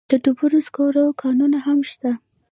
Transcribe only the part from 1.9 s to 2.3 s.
شته.